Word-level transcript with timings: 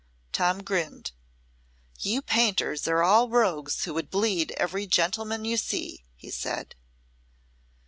Tom 0.31 0.63
grinned. 0.63 1.11
"You 1.99 2.23
painters 2.23 2.87
are 2.87 3.03
all 3.03 3.29
rogues 3.29 3.83
who 3.83 3.93
would 3.93 4.09
bleed 4.09 4.49
every 4.53 4.87
gentleman 4.87 5.45
you 5.45 5.57
see," 5.57 6.05
he 6.15 6.31
said. 6.31 6.73